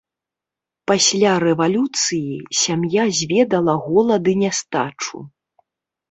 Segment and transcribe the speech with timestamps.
[0.91, 5.17] Пасля рэвалюцыі сям'я зведала голад і нястачу.